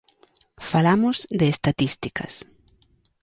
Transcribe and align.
Falamos 0.69 1.17
de 1.39 1.45
estatísticas. 1.53 2.33